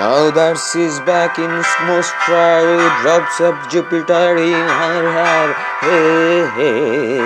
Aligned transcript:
Now 0.00 0.30
that 0.30 0.56
she's 0.56 0.96
back 1.04 1.36
in 1.36 1.52
most 1.84 2.08
proud 2.24 2.80
drops 3.04 3.36
of 3.36 3.52
Jupiter 3.68 4.32
in 4.40 4.56
her 4.56 5.04
hair. 5.12 5.52
Hey, 5.84 6.40
hey. 6.56 7.20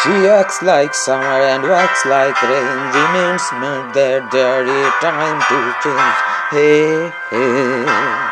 She 0.00 0.16
acts 0.32 0.62
like 0.62 0.94
summer 0.94 1.44
and 1.44 1.62
walks 1.68 2.06
like 2.06 2.40
rain. 2.40 2.80
Remains 2.88 3.44
not 3.60 3.92
that 3.92 4.32
there 4.32 4.64
is 4.64 4.92
time 5.04 5.44
to 5.52 5.60
change. 5.84 6.20
Hey, 6.56 7.12
hey. 7.28 8.29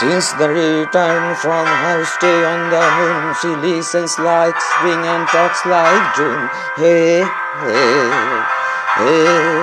Since 0.00 0.32
the 0.40 0.48
return 0.48 1.36
from 1.36 1.66
her 1.66 2.04
stay 2.04 2.44
on 2.44 2.70
the 2.72 2.80
moon, 2.96 3.34
she 3.40 3.52
listens 3.60 4.18
like 4.18 4.56
spring 4.58 5.04
and 5.04 5.28
talks 5.28 5.66
like 5.66 6.16
June. 6.16 6.48
Hey, 6.80 7.20
hey, 7.20 8.08
hey, 8.96 9.62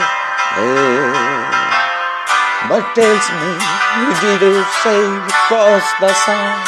hey. 0.53 1.39
But 2.69 2.85
tells 2.93 3.25
me, 3.41 3.51
did 4.21 4.41
you 4.45 4.61
sail 4.85 5.17
across 5.25 5.85
the 5.97 6.13
sun? 6.13 6.61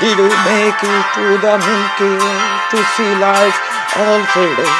Did 0.00 0.16
you 0.16 0.32
make 0.48 0.80
it 0.80 1.04
to 1.20 1.36
the 1.36 1.54
Milky 1.60 2.10
Way 2.16 2.40
to 2.72 2.78
see 2.96 3.12
lights 3.20 3.60
all 3.92 4.24
faded? 4.32 4.72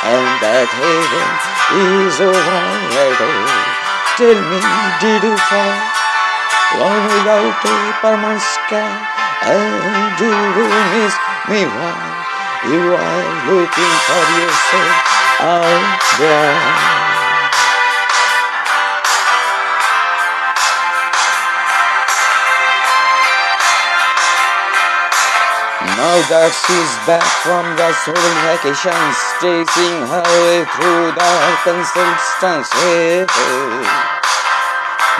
And 0.00 0.26
that 0.40 0.68
heaven 0.72 1.28
is 1.76 2.16
over 2.24 2.56
already. 2.56 3.32
Tell 4.16 4.38
me, 4.48 4.60
did 5.04 5.22
you 5.28 5.36
fall? 5.36 6.03
Long 6.78 7.02
without 7.06 7.64
a 7.64 7.92
permanent 8.00 8.42
sky. 8.42 9.14
And 9.44 10.18
you 10.18 10.32
miss 10.94 11.14
me 11.48 11.66
while 11.68 12.14
you 12.64 12.94
are 12.96 13.24
looking 13.50 13.94
for 14.06 14.24
yourself 14.40 15.14
out 15.40 16.00
there? 16.18 17.04
Now 25.94 26.18
that 26.30 26.50
she's 26.50 26.94
back 27.06 27.22
from 27.44 27.64
the 27.76 27.92
summer 28.02 28.34
vacation, 28.48 28.98
staging 29.36 30.08
her 30.08 30.24
way 30.24 30.64
through 30.74 31.12
the 31.12 31.22
Arkansas 31.22 32.64
hey, 32.72 33.26
hey. 33.28 34.14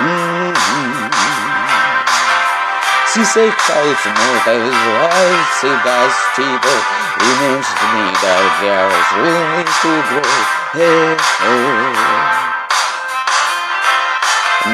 Mm-hmm. 0.00 1.33
She 3.14 3.22
said 3.22 3.54
five 3.62 3.94
motives 3.94 4.74
why 4.74 5.22
she 5.62 5.70
does 5.86 6.16
people 6.34 6.78
remains 7.22 7.62
to 7.62 7.86
me 7.94 8.10
that 8.10 8.46
there 8.58 8.90
is 8.90 9.08
room 9.14 9.62
to 9.62 9.92
grow. 10.10 10.34
Hey, 10.74 11.14
hey. 11.14 11.94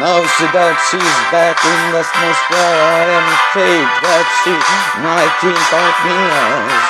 Now 0.00 0.24
she 0.24 0.48
that 0.56 0.72
she's 0.88 1.20
back 1.28 1.60
in 1.60 1.80
the 1.92 2.00
atmosphere, 2.00 2.80
I 2.80 3.12
am 3.12 3.26
afraid 3.28 3.88
that 4.08 4.26
she 4.40 4.56
might 5.04 5.34
think 5.44 5.60
of 5.76 5.94
me 6.00 6.16
as 6.32 6.80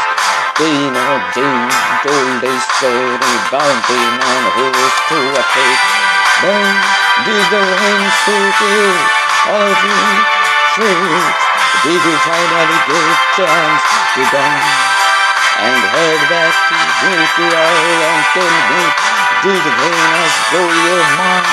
being 0.54 0.94
a 0.94 1.10
Jane 1.34 1.70
told 2.06 2.46
a 2.46 2.54
story 2.78 3.34
bounty 3.50 4.02
man 4.22 4.42
who 4.54 4.70
was 4.70 4.96
too 5.10 5.28
afraid. 5.34 5.78
Then 6.46 6.66
did 7.26 7.42
the 7.50 7.58
rain 7.58 8.06
you 8.06 8.86
all 9.50 9.74
me? 9.82 10.39
Did 10.80 12.00
you 12.00 12.16
finally 12.24 12.78
get 12.88 13.04
gave 13.04 13.18
chance 13.36 13.82
to 14.14 14.22
dance? 14.32 14.90
and 15.60 15.76
heard 15.92 16.22
that 16.32 16.52
to 16.56 16.76
drink 17.04 17.28
the 17.36 17.48
oil 17.52 18.00
and 18.00 18.24
thin 18.32 18.54
the 19.60 19.72
vein 19.76 20.04
your 20.72 21.04
mind. 21.20 21.48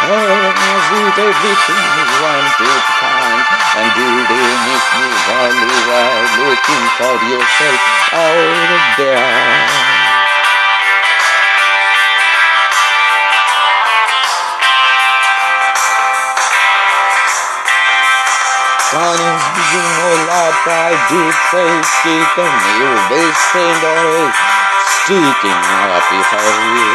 Oh, 0.00 0.16
as 0.16 0.88
eat 0.96 1.16
everything 1.20 1.84
you 1.84 2.06
wanted 2.24 2.56
to 2.56 2.70
find 2.96 3.44
and 3.76 3.88
do 3.92 4.08
they 4.24 4.48
miss 4.64 4.86
me 4.96 5.08
while 5.28 5.52
you 5.52 5.76
are 5.92 6.24
looking 6.40 6.84
for 6.96 7.16
yourself 7.28 7.80
out 8.16 8.96
there. 8.96 9.79
Sonhos 18.90 19.44
and 21.62 22.58
you 22.74 22.90
que 23.06 23.22
stand 23.38 23.82
away 23.86 24.26
sticking 24.82 25.62
up 25.78 26.02
for 26.10 26.42
you. 26.42 26.90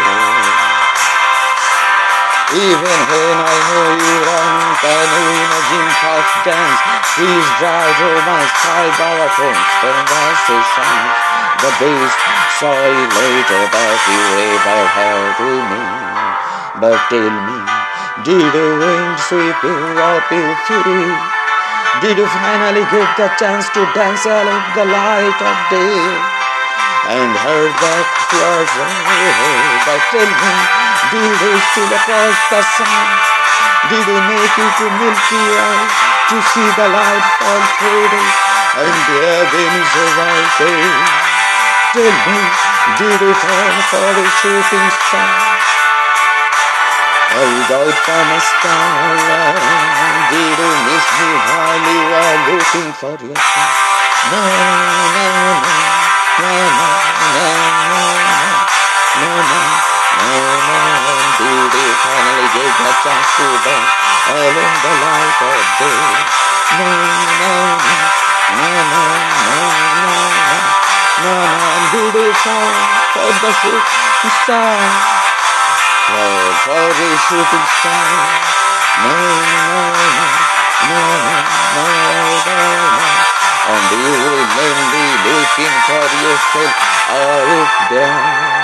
Even 2.52 3.00
when 3.08 3.38
I 3.40 3.56
know 3.64 3.88
you 3.96 4.16
want 4.28 4.84
an 4.84 5.08
imagine 5.08 5.92
past 6.04 6.36
dance, 6.44 6.84
please 7.16 7.48
drive 7.64 7.96
romance, 8.04 8.52
try 8.60 8.92
balafons, 9.00 9.64
and 9.88 10.00
dance 10.04 10.44
the 10.52 10.60
songs, 10.76 11.16
the 11.64 11.72
bass, 11.80 12.12
sorry 12.60 12.92
later, 12.92 13.64
but 13.72 14.00
you 14.12 14.20
ever 14.52 14.84
held 15.00 15.32
to 15.40 15.48
me, 15.72 15.84
but 16.76 17.00
tell 17.08 17.32
me, 17.32 17.60
did 18.28 18.52
the 18.52 18.68
wind 18.84 19.16
sweep 19.16 19.64
you 19.64 19.80
up 19.96 20.28
your 20.28 20.56
feet? 20.68 21.45
Did 22.04 22.20
you 22.20 22.28
finally 22.28 22.84
get 22.92 23.08
the 23.16 23.32
chance 23.40 23.72
to 23.72 23.82
dance 23.96 24.28
out 24.28 24.44
of 24.44 24.64
the 24.76 24.84
light 24.84 25.40
of 25.40 25.58
day? 25.72 26.36
And 27.08 27.32
heard 27.32 27.72
that 27.72 28.08
yours 28.36 28.72
but 29.88 30.02
tell 30.12 30.28
me, 30.28 30.56
did 31.16 31.40
you 31.40 31.56
still 31.72 31.92
across 31.96 32.38
the 32.52 32.62
sun? 32.76 33.08
Did 33.88 34.06
you 34.12 34.20
make 34.28 34.56
it 34.60 34.72
to 34.76 34.86
Milky 34.92 35.44
Way 35.56 35.78
to 36.36 36.38
see 36.52 36.68
the 36.76 36.88
light 36.92 37.26
fall 37.40 37.64
fading 37.80 38.32
and 38.76 38.96
the 39.08 39.16
heavens 39.32 39.92
right? 40.20 40.52
Tell 41.96 42.12
me, 42.12 42.40
did 43.00 43.20
you 43.24 43.32
turn 43.40 43.76
for 43.88 44.08
the 44.20 44.26
shooting 44.44 44.90
star? 45.00 45.55
A 47.36 47.44
star 47.44 48.32
did 50.32 50.56
you 50.56 50.72
miss 50.88 51.08
you 51.20 52.00
were 52.08 52.38
looking 52.48 52.92
for 52.96 53.12
yourself? 53.12 53.76
No, 54.32 54.40
no, 54.40 54.80
no, 55.12 55.36
no, 55.36 56.40
no, 56.40 56.56
no, 56.56 56.96
no, 57.16 57.52
no, 58.96 59.36
no, 59.36 59.60
no, 60.16 60.48
no, 60.56 61.20
you 61.44 61.92
finally 62.00 62.48
get 62.56 62.72
the 62.72 62.92
chance 63.04 63.28
to 63.36 63.48
dance 63.68 63.92
all 64.32 64.56
in 64.56 64.72
the 64.80 64.94
light 65.04 65.36
of 65.44 65.68
day? 65.76 66.00
No, 66.80 66.88
no, 67.36 67.52
no, 67.66 68.56
no, 68.56 68.80
no, 68.92 69.04
no, 69.04 69.44
no, 70.00 70.24
no, 71.20 71.36
no, 71.92 72.00
you 72.16 72.32
fall 72.32 72.76
for 73.12 73.28
the 73.44 73.52
shooting 73.60 74.32
star? 74.40 75.15
Oh, 76.08 76.54
Bobby 76.68 77.10
Superstar. 77.26 78.06
No, 79.02 79.10
no, 79.10 79.90
no, 80.86 81.02
no, 81.74 81.88
no. 82.46 82.62
and 83.66 83.90
you 83.90 84.14
old 84.14 84.50
lonely 84.54 85.08
looking 85.26 85.76
for 85.90 86.06
yourself 86.22 86.74
out 87.10 87.90
there. 87.90 88.55